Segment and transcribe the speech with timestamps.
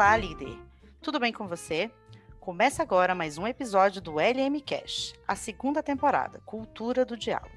[0.00, 0.56] Olá, líder!
[1.02, 1.90] Tudo bem com você?
[2.40, 7.54] Começa agora mais um episódio do LM Cash, a segunda temporada, Cultura do Diálogo.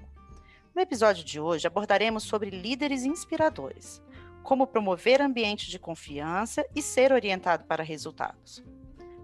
[0.76, 4.04] No episódio de hoje abordaremos sobre líderes inspiradores,
[4.44, 8.62] como promover ambiente de confiança e ser orientado para resultados.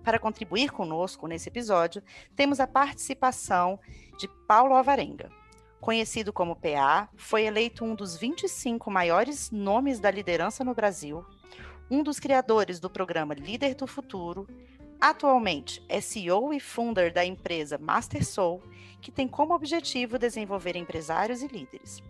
[0.02, 2.02] Para contribuir conosco nesse episódio,
[2.38, 3.82] temos a participação
[4.18, 5.30] de Paulo Alvarenga.
[5.82, 11.26] Conhecido como PA, foi eleito um dos 25 maiores nomes da liderança no Brasil
[11.90, 14.48] um dos criadores do programa Líder do Futuro,
[15.02, 18.62] atualmente é CEO e founder da empresa Master Soul,
[19.02, 22.04] que tem como objetivo desenvolver empresários e líderes.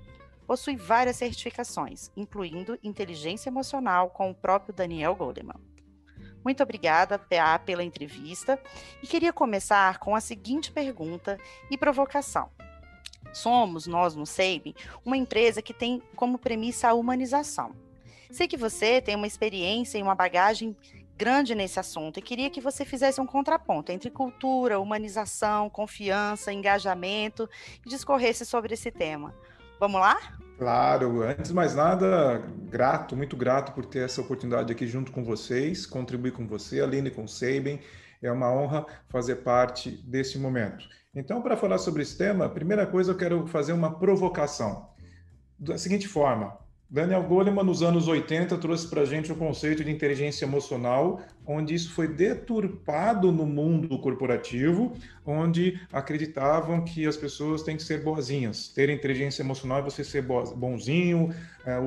[0.46, 5.62] Possui várias certificações, incluindo inteligência emocional com o próprio Daniel Goleman.
[6.44, 8.60] Muito obrigada, PA, pela entrevista
[9.02, 11.38] e queria começar com a seguinte pergunta
[11.70, 12.50] e provocação.
[13.32, 17.89] Somos, nós no SEIB, uma empresa que tem como premissa a humanização
[18.32, 20.76] Sei que você tem uma experiência e uma bagagem
[21.18, 27.50] grande nesse assunto e queria que você fizesse um contraponto entre cultura, humanização, confiança, engajamento
[27.86, 29.34] e discorresse sobre esse tema.
[29.80, 30.18] Vamos lá?
[30.58, 35.24] Claro, antes de mais nada, grato, muito grato por ter essa oportunidade aqui junto com
[35.24, 37.80] vocês, contribuir com você, Aline com Sabem.
[38.22, 40.86] É uma honra fazer parte desse momento.
[41.16, 44.90] Então, para falar sobre esse tema, a primeira coisa eu quero fazer uma provocação.
[45.58, 46.58] Da seguinte forma:
[46.92, 51.76] Daniel Goleman, nos anos 80, trouxe para a gente o conceito de inteligência emocional, onde
[51.76, 58.70] isso foi deturpado no mundo corporativo, onde acreditavam que as pessoas têm que ser boazinhas.
[58.70, 61.32] Ter inteligência emocional é você ser bonzinho,
[61.64, 61.78] é,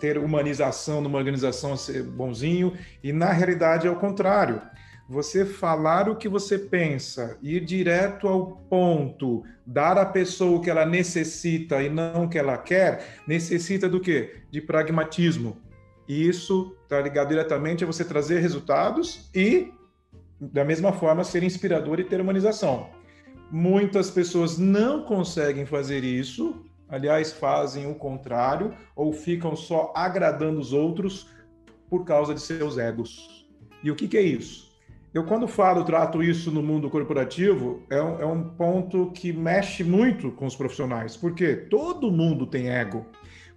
[0.00, 2.72] ter humanização numa organização é ser bonzinho,
[3.04, 4.62] e na realidade é o contrário
[5.08, 10.68] você falar o que você pensa, ir direto ao ponto, dar à pessoa o que
[10.68, 14.42] ela necessita e não o que ela quer, necessita do quê?
[14.50, 15.56] De pragmatismo.
[16.06, 19.72] E isso está ligado diretamente a você trazer resultados e,
[20.38, 22.90] da mesma forma, ser inspirador e ter humanização.
[23.50, 30.74] Muitas pessoas não conseguem fazer isso, aliás, fazem o contrário, ou ficam só agradando os
[30.74, 31.30] outros
[31.88, 33.48] por causa de seus egos.
[33.82, 34.67] E o que, que é isso?
[35.18, 39.82] Eu, quando falo, trato isso no mundo corporativo, é um, é um ponto que mexe
[39.82, 43.04] muito com os profissionais, porque todo mundo tem ego,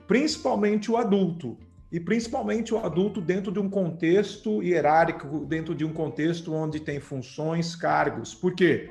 [0.08, 1.56] principalmente o adulto.
[1.92, 7.00] E principalmente o adulto dentro de um contexto hierárquico, dentro de um contexto onde tem
[7.00, 8.34] funções, cargos.
[8.34, 8.90] Por quê?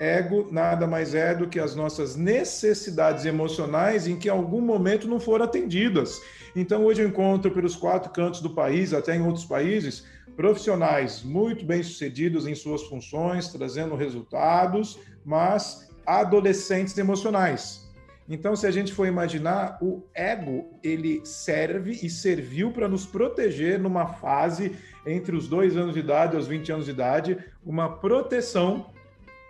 [0.00, 5.06] Ego nada mais é do que as nossas necessidades emocionais em que em algum momento
[5.06, 6.18] não foram atendidas.
[6.56, 11.64] Então, hoje eu encontro pelos quatro cantos do país, até em outros países, profissionais muito
[11.64, 17.88] bem-sucedidos em suas funções, trazendo resultados, mas adolescentes emocionais.
[18.28, 23.76] Então, se a gente for imaginar, o ego ele serve e serviu para nos proteger
[23.76, 27.96] numa fase entre os dois anos de idade e os 20 anos de idade, uma
[27.96, 28.86] proteção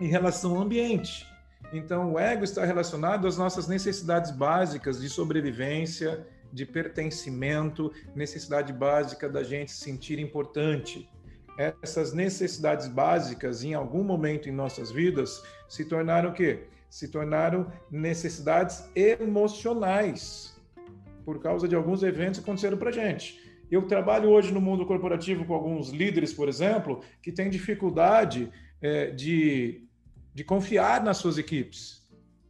[0.01, 1.27] em relação ao ambiente.
[1.75, 9.29] Então, o ego está relacionado às nossas necessidades básicas de sobrevivência, de pertencimento, necessidade básica
[9.29, 11.09] da gente se sentir importante.
[11.83, 16.65] Essas necessidades básicas, em algum momento em nossas vidas, se tornaram o quê?
[16.89, 20.59] Se tornaram necessidades emocionais,
[21.25, 23.51] por causa de alguns eventos que aconteceram para gente.
[23.71, 28.51] Eu trabalho hoje no mundo corporativo com alguns líderes, por exemplo, que têm dificuldade
[28.83, 29.87] é, de,
[30.35, 32.01] de confiar nas suas equipes.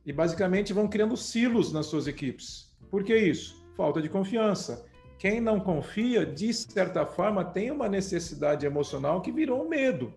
[0.07, 2.75] E basicamente vão criando silos nas suas equipes.
[2.91, 3.60] Por que isso?
[3.81, 4.85] Falta de confiança.
[5.17, 10.13] Quem não confia, de certa forma, tem uma necessidade emocional que virou um medo.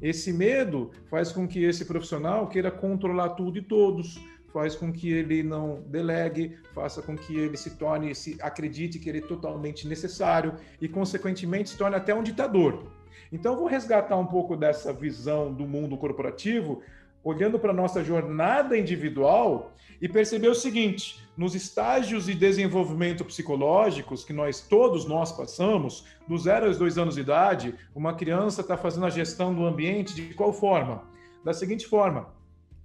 [0.00, 4.18] Esse medo faz com que esse profissional queira controlar tudo e todos,
[4.50, 9.10] faz com que ele não delegue, faça com que ele se torne, se acredite que
[9.10, 12.90] ele é totalmente necessário e, consequentemente, se torne até um ditador.
[13.30, 16.80] Então, vou resgatar um pouco dessa visão do mundo corporativo
[17.22, 24.24] olhando para a nossa jornada individual e perceber o seguinte: nos estágios de desenvolvimento psicológicos
[24.24, 28.76] que nós todos nós passamos, dos 0 aos 2 anos de idade, uma criança está
[28.76, 31.04] fazendo a gestão do ambiente de qual forma?
[31.44, 32.28] Da seguinte forma: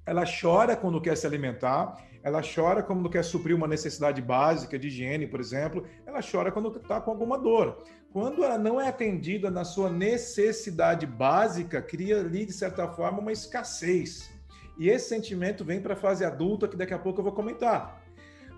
[0.06, 4.88] ela chora quando quer se alimentar, ela chora quando quer suprir uma necessidade básica de
[4.88, 7.84] higiene, por exemplo, ela chora quando está com alguma dor.
[8.14, 13.32] Quando ela não é atendida na sua necessidade básica, cria ali, de certa forma, uma
[13.32, 14.30] escassez.
[14.78, 18.04] E esse sentimento vem para a fase adulta, que daqui a pouco eu vou comentar.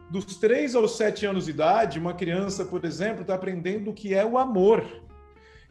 [0.09, 4.13] Dos 3 aos 7 anos de idade, uma criança, por exemplo, está aprendendo o que
[4.13, 4.85] é o amor.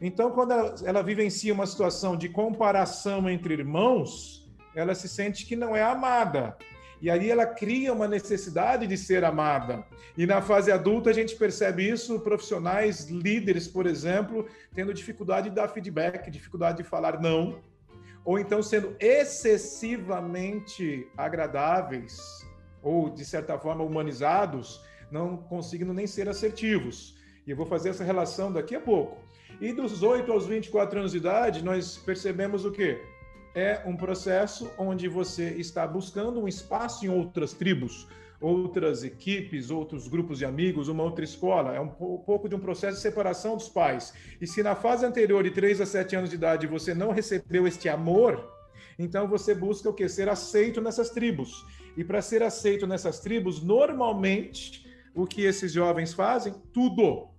[0.01, 4.42] Então, quando ela, ela vivencia uma situação de comparação entre irmãos,
[4.75, 6.57] ela se sente que não é amada.
[7.01, 9.83] E aí ela cria uma necessidade de ser amada.
[10.17, 15.55] E na fase adulta a gente percebe isso, profissionais, líderes, por exemplo, tendo dificuldade de
[15.55, 17.59] dar feedback, dificuldade de falar não,
[18.23, 22.21] ou então sendo excessivamente agradáveis
[22.81, 24.81] ou de certa forma humanizados,
[25.11, 27.17] não conseguindo nem ser assertivos.
[27.45, 29.17] E eu vou fazer essa relação daqui a pouco.
[29.59, 33.01] E dos 8 aos 24 anos de idade, nós percebemos o quê?
[33.55, 38.07] É um processo onde você está buscando um espaço em outras tribos,
[38.41, 41.73] outras equipes, outros grupos de amigos, uma outra escola.
[41.73, 44.13] É um pouco de um processo de separação dos pais.
[44.41, 47.67] E se na fase anterior, de 3 a 7 anos de idade, você não recebeu
[47.67, 48.43] este amor,
[48.97, 50.07] então você busca o que?
[50.09, 51.65] Ser aceito nessas tribos.
[51.95, 56.53] E para ser aceito nessas tribos, normalmente, o que esses jovens fazem?
[56.73, 57.32] Tudo.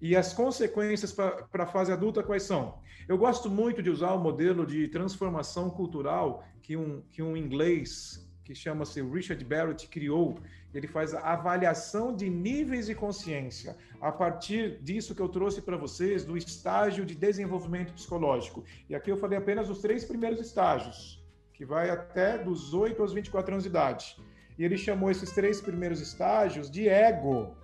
[0.00, 2.78] E as consequências para a fase adulta quais são?
[3.08, 8.28] Eu gosto muito de usar o modelo de transformação cultural que um, que um inglês
[8.48, 10.38] que chama-se Richard Barrett criou.
[10.72, 15.76] Ele faz a avaliação de níveis de consciência a partir disso que eu trouxe para
[15.76, 18.64] vocês do estágio de desenvolvimento psicológico.
[18.88, 21.22] E aqui eu falei apenas os três primeiros estágios,
[21.52, 24.16] que vai até dos 8 aos 24 anos de idade.
[24.58, 27.54] E ele chamou esses três primeiros estágios de ego.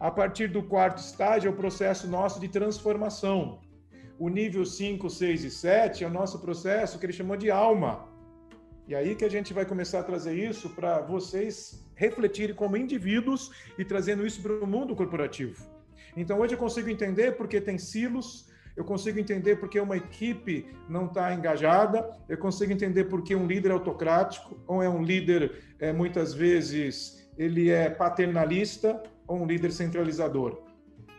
[0.00, 3.60] A partir do quarto estágio é o processo nosso de transformação.
[4.18, 8.08] O nível 5, 6 e 7 é o nosso processo que ele chamou de alma.
[8.88, 13.50] E aí que a gente vai começar a trazer isso para vocês refletirem como indivíduos
[13.78, 15.62] e trazendo isso para o mundo corporativo.
[16.16, 21.04] Então hoje eu consigo entender porque tem silos, eu consigo entender porque uma equipe não
[21.04, 26.32] está engajada, eu consigo entender porque um líder autocrático, ou é um líder, é, muitas
[26.32, 30.62] vezes, ele é paternalista, ou um líder centralizador.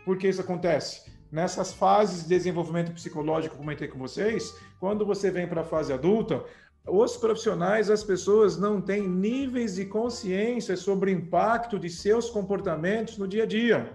[0.06, 1.12] Por que isso acontece?
[1.31, 5.94] nessas fases de desenvolvimento psicológico que comentei com vocês, quando você vem para a fase
[5.94, 6.44] adulta,
[6.86, 13.18] os profissionais, as pessoas não têm níveis de consciência sobre o impacto de seus comportamentos
[13.18, 13.94] no dia a dia.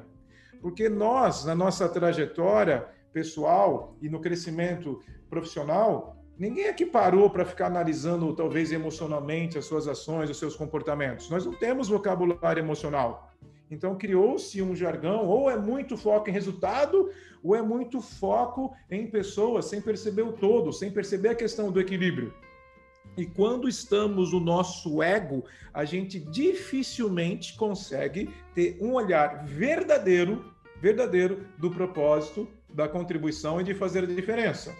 [0.62, 7.66] Porque nós, na nossa trajetória pessoal e no crescimento profissional, ninguém aqui parou para ficar
[7.66, 11.28] analisando, talvez emocionalmente, as suas ações, os seus comportamentos.
[11.28, 13.32] Nós não temos vocabulário emocional.
[13.70, 17.10] Então criou-se um jargão, ou é muito foco em resultado,
[17.42, 21.80] ou é muito foco em pessoas, sem perceber o todo, sem perceber a questão do
[21.80, 22.32] equilíbrio.
[23.16, 31.46] E quando estamos no nosso ego, a gente dificilmente consegue ter um olhar verdadeiro, verdadeiro
[31.56, 34.74] do propósito, da contribuição e de fazer a diferença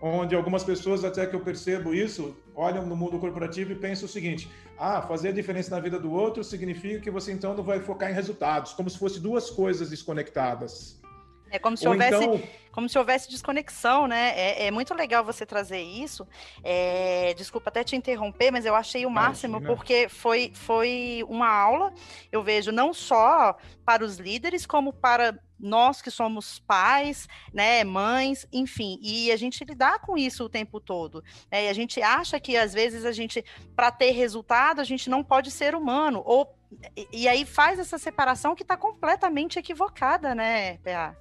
[0.00, 4.08] onde algumas pessoas, até que eu percebo isso, olham no mundo corporativo e pensam o
[4.08, 7.80] seguinte: ah, fazer a diferença na vida do outro significa que você então não vai
[7.80, 11.00] focar em resultados, como se fossem duas coisas desconectadas.
[11.52, 12.40] É como se, houvesse, então...
[12.70, 14.32] como se houvesse desconexão, né?
[14.36, 16.24] É, é muito legal você trazer isso.
[16.62, 19.74] É, desculpa até te interromper, mas eu achei o máximo, Imagina.
[19.76, 21.92] porque foi, foi uma aula,
[22.30, 28.46] eu vejo, não só para os líderes, como para nós que somos pais, né, mães,
[28.52, 31.22] enfim, e a gente lidar com isso o tempo todo.
[31.50, 33.44] Né, e a gente acha que às vezes a gente,
[33.76, 36.58] para ter resultado, a gente não pode ser humano, ou
[37.12, 41.16] e, aí faz essa separação que está completamente equivocada, né, PA?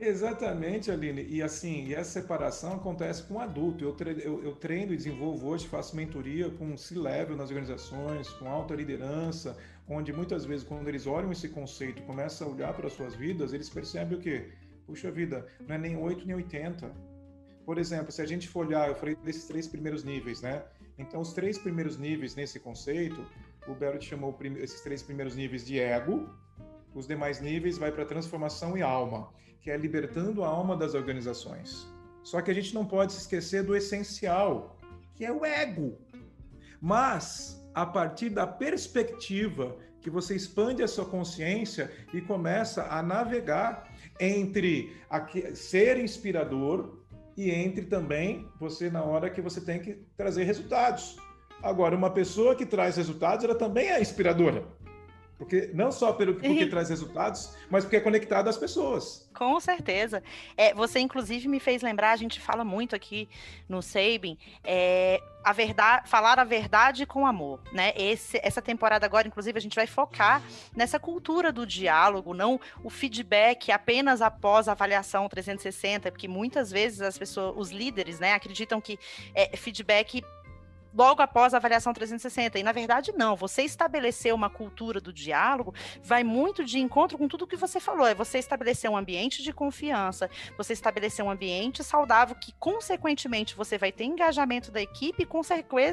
[0.00, 1.24] Exatamente, Aline.
[1.28, 3.84] E assim, e essa separação acontece com o adulto.
[3.84, 8.48] Eu, tre eu, eu, treino e desenvolvo hoje, faço mentoria com C-level nas organizações, com
[8.48, 9.56] alta liderança,
[9.88, 13.52] onde muitas vezes, quando eles olham esse conceito começam a olhar para as suas vidas,
[13.52, 14.52] eles percebem o quê?
[14.86, 16.90] Puxa vida, não é nem 8 nem 80.
[17.64, 20.64] Por exemplo, se a gente for olhar, eu falei desses três primeiros níveis, né?
[20.98, 23.24] Então, os três primeiros níveis nesse conceito,
[23.68, 26.28] o Barrett chamou esses três primeiros níveis de ego,
[26.94, 31.86] os demais níveis vai para transformação e alma que é libertando a alma das organizações.
[32.24, 34.76] Só que a gente não pode se esquecer do essencial,
[35.14, 35.96] que é o ego.
[36.80, 43.88] Mas, a partir da perspectiva que você expande a sua consciência e começa a navegar
[44.20, 44.96] entre
[45.54, 46.98] ser inspirador
[47.36, 51.16] e entre também você na hora que você tem que trazer resultados.
[51.62, 54.66] Agora, uma pessoa que traz resultados, ela também é inspiradora.
[55.42, 59.28] Porque não só pelo porque traz resultados, mas porque é conectado às pessoas.
[59.34, 60.22] Com certeza.
[60.56, 63.28] É, você, inclusive, me fez lembrar, a gente fala muito aqui
[63.68, 67.92] no Sabin, é, a verdade, falar a verdade com amor, né?
[67.96, 70.40] Esse, essa temporada agora, inclusive, a gente vai focar
[70.76, 77.00] nessa cultura do diálogo, não o feedback apenas após a avaliação 360, porque muitas vezes
[77.00, 78.96] as pessoas, os líderes, né, acreditam que
[79.34, 80.22] é, feedback
[80.94, 82.58] logo após a avaliação 360.
[82.58, 83.36] E na verdade, não.
[83.36, 88.06] Você estabelecer uma cultura do diálogo vai muito de encontro com tudo que você falou.
[88.06, 93.78] É você estabelecer um ambiente de confiança, você estabelecer um ambiente saudável que, consequentemente, você
[93.78, 95.40] vai ter engajamento da equipe e com,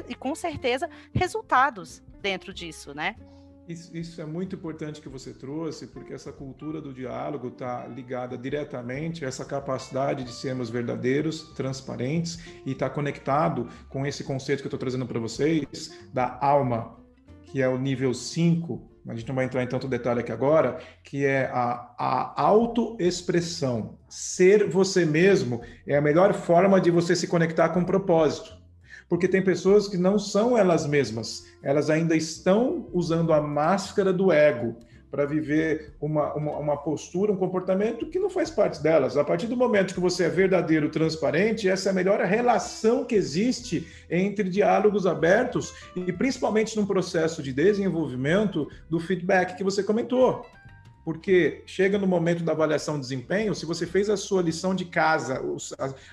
[0.08, 2.02] e com certeza resultados.
[2.20, 3.16] dentro disso, né?
[3.70, 8.36] Isso, isso, é muito importante que você trouxe, porque essa cultura do diálogo está ligada
[8.36, 14.66] diretamente a essa capacidade de sermos verdadeiros, transparentes e está conectado com esse conceito que
[14.66, 16.96] eu estou trazendo para vocês da alma,
[17.44, 18.90] que é o nível 5.
[19.06, 24.00] A gente não vai entrar em tanto detalhe aqui agora, que é a, a autoexpressão.
[24.08, 28.59] Ser você mesmo é a melhor forma de você se conectar com o propósito
[29.10, 34.30] porque tem pessoas que não são elas mesmas, elas ainda estão usando a máscara do
[34.30, 34.76] ego
[35.10, 39.16] para viver uma, uma, uma, postura, um comportamento que não faz parte delas.
[39.16, 43.16] A partir do momento que você é verdadeiro, transparente, essa é a melhor relação que
[43.16, 50.46] existe entre diálogos abertos e principalmente num processo de desenvolvimento do feedback que você comentou.
[51.04, 54.84] Porque chega no momento da avaliação de desempenho, se você fez a sua lição de
[54.84, 55.56] casa, o,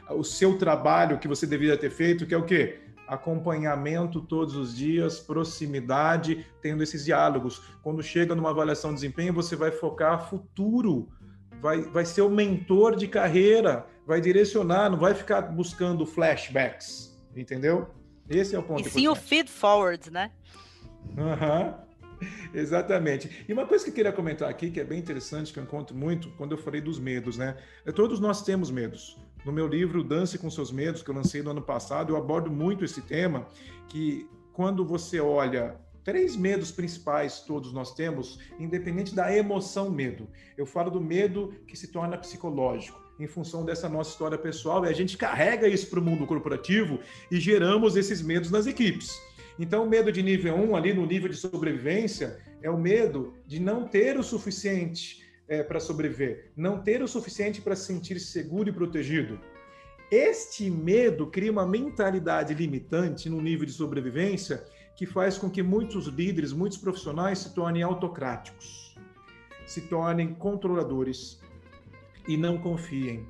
[0.07, 2.79] a, o seu trabalho que você deveria ter feito, que é o quê?
[3.07, 7.61] Acompanhamento todos os dias, proximidade, tendo esses diálogos.
[7.81, 11.07] Quando chega numa avaliação de desempenho, você vai focar futuro,
[11.61, 17.87] vai, vai ser o mentor de carreira, vai direcionar, não vai ficar buscando flashbacks, entendeu?
[18.29, 18.85] Esse é o ponto.
[18.87, 20.31] E sim o feed forward, né?
[21.17, 21.61] Aham.
[21.65, 21.86] Uhum.
[22.53, 23.45] Exatamente.
[23.47, 25.95] E uma coisa que eu queria comentar aqui, que é bem interessante, que eu encontro
[25.95, 27.57] muito quando eu falei dos medos, né?
[27.85, 29.17] É, todos nós temos medos.
[29.45, 32.51] No meu livro Dance com Seus Medos, que eu lancei no ano passado, eu abordo
[32.51, 33.47] muito esse tema,
[33.87, 40.27] que quando você olha três medos principais todos nós temos, independente da emoção medo.
[40.57, 44.89] Eu falo do medo que se torna psicológico, em função dessa nossa história pessoal, e
[44.89, 49.19] a gente carrega isso para o mundo corporativo e geramos esses medos nas equipes.
[49.59, 53.59] Então, o medo de nível 1, ali no nível de sobrevivência, é o medo de
[53.59, 58.69] não ter o suficiente é, para sobreviver, não ter o suficiente para se sentir seguro
[58.69, 59.39] e protegido.
[60.11, 64.63] Este medo cria uma mentalidade limitante no nível de sobrevivência
[64.95, 68.95] que faz com que muitos líderes, muitos profissionais se tornem autocráticos,
[69.65, 71.39] se tornem controladores
[72.27, 73.27] e não confiem.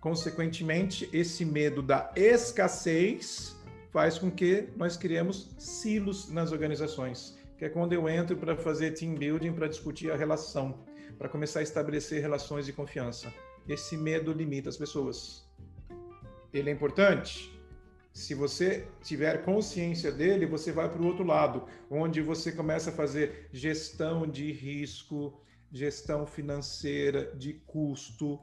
[0.00, 3.55] Consequentemente, esse medo da escassez
[3.96, 8.90] faz com que nós criemos silos nas organizações, que é quando eu entro para fazer
[8.90, 10.84] team building, para discutir a relação
[11.16, 13.32] para começar a estabelecer relações de confiança.
[13.66, 15.48] Esse medo limita as pessoas.
[16.52, 17.58] Ele é importante.
[18.12, 22.92] Se você tiver consciência dele, você vai para o outro lado, onde você começa a
[22.92, 25.40] fazer gestão de risco,
[25.72, 28.38] gestão financeira, de custo,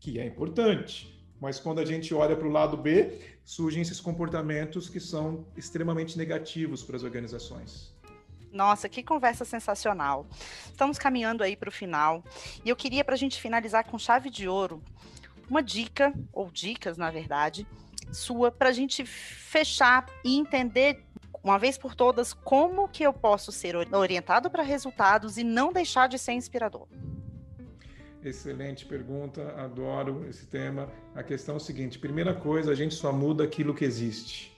[0.00, 1.15] que é importante.
[1.40, 6.16] Mas quando a gente olha para o lado B, surgem esses comportamentos que são extremamente
[6.16, 7.94] negativos para as organizações.
[8.52, 10.26] Nossa, que conversa sensacional.
[10.64, 12.24] Estamos caminhando aí para o final.
[12.64, 14.82] E eu queria, para a gente finalizar com chave de ouro,
[15.48, 17.66] uma dica, ou dicas, na verdade,
[18.12, 21.04] sua, para a gente fechar e entender,
[21.42, 26.08] uma vez por todas, como que eu posso ser orientado para resultados e não deixar
[26.08, 26.88] de ser inspirador.
[28.26, 30.90] Excelente pergunta, adoro esse tema.
[31.14, 34.52] A questão é o seguinte: primeira coisa, a gente só muda aquilo que existe.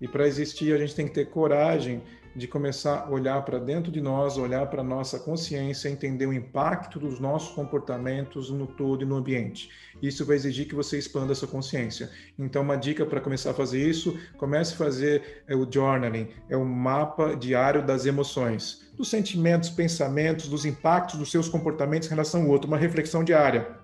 [0.00, 2.02] E para existir, a gente tem que ter coragem
[2.34, 6.32] de começar a olhar para dentro de nós, olhar para a nossa consciência, entender o
[6.32, 9.70] impacto dos nossos comportamentos no todo e no ambiente.
[10.00, 12.10] Isso vai exigir que você expanda a sua consciência.
[12.38, 16.56] Então, uma dica para começar a fazer isso, comece a fazer é o journaling, é
[16.56, 22.42] o mapa diário das emoções, dos sentimentos, pensamentos, dos impactos dos seus comportamentos em relação
[22.42, 23.76] ao outro, uma reflexão diária.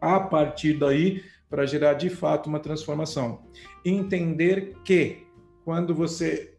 [0.00, 3.42] A partir daí, para gerar de fato uma transformação.
[3.84, 5.24] Entender que
[5.64, 6.53] quando você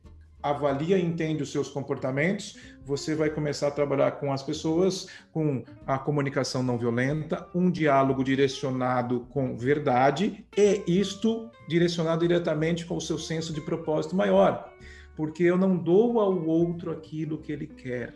[0.50, 5.64] avalia e entende os seus comportamentos, você vai começar a trabalhar com as pessoas com
[5.88, 13.02] a comunicação não violenta, um diálogo direcionado com verdade e isto direcionado diretamente com o
[13.02, 14.72] seu senso de propósito maior.
[15.16, 18.14] Porque eu não dou ao outro aquilo que ele quer,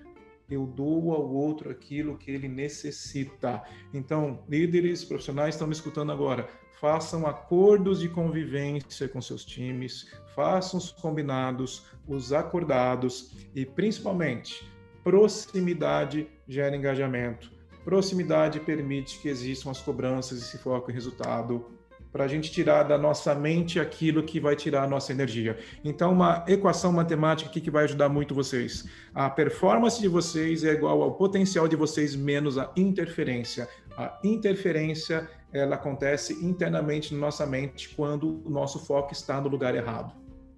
[0.50, 3.64] eu dou ao outro aquilo que ele necessita.
[3.94, 6.48] Então, líderes profissionais estão me escutando agora
[6.80, 14.72] façam acordos de convivência com seus times, façam os combinados, os acordados e, principalmente,
[15.04, 17.52] proximidade gera engajamento.
[17.84, 21.79] Proximidade permite que existam as cobranças e se foque em resultado
[22.12, 25.58] para a gente tirar da nossa mente aquilo que vai tirar a nossa energia.
[25.84, 28.88] Então, uma equação matemática aqui que vai ajudar muito vocês.
[29.14, 33.68] A performance de vocês é igual ao potencial de vocês menos a interferência.
[33.96, 39.76] A interferência ela acontece internamente na nossa mente quando o nosso foco está no lugar
[39.76, 40.14] errado.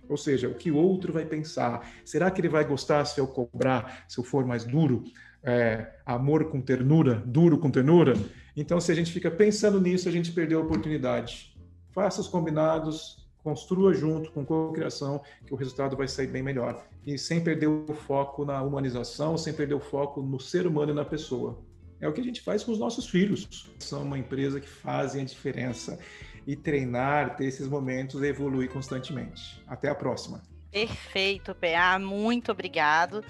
[0.08, 1.90] Ou seja, o que o outro vai pensar.
[2.04, 5.04] Será que ele vai gostar se eu cobrar, se eu for mais duro?
[5.44, 8.14] É, amor com ternura, duro com ternura?
[8.56, 11.56] Então, se a gente fica pensando nisso, a gente perdeu a oportunidade.
[11.92, 16.86] Faça os combinados, construa junto com co-criação, que o resultado vai sair bem melhor.
[17.06, 20.96] E sem perder o foco na humanização, sem perder o foco no ser humano e
[20.96, 21.60] na pessoa.
[22.00, 23.70] É o que a gente faz com os nossos filhos.
[23.80, 26.00] São uma empresa que fazem a diferença.
[26.48, 29.64] E treinar, ter esses momentos, evoluir constantemente.
[29.68, 30.42] Até a próxima.
[30.72, 32.00] Perfeito, PA.
[32.00, 33.24] Muito obrigado.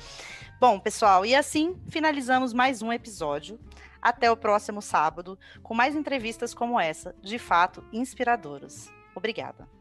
[0.59, 3.59] Bom, pessoal, e assim finalizamos mais um episódio.
[4.01, 8.91] Até o próximo sábado, com mais entrevistas como essa, de fato inspiradoras.
[9.15, 9.80] Obrigada.